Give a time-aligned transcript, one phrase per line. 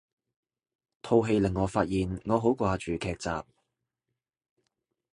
[1.03, 3.29] 套戲令我發現我好掛住劇集